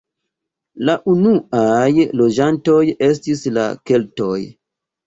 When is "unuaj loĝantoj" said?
1.13-2.81